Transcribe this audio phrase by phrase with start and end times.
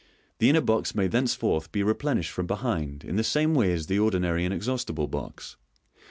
[0.39, 3.99] The inner box may thenceforth be replenished from behind in the same way as the
[3.99, 5.57] ordinary Inexhaustible Box.